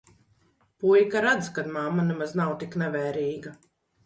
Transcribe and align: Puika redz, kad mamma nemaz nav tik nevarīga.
Puika 0.83 1.21
redz, 1.25 1.49
kad 1.59 1.69
mamma 1.75 2.07
nemaz 2.09 2.35
nav 2.41 2.55
tik 2.65 2.79
nevarīga. 2.85 3.55